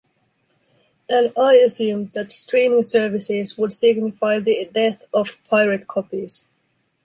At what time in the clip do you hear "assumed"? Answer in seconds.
1.57-2.13